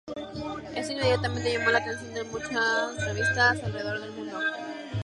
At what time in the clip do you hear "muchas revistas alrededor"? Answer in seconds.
2.23-3.99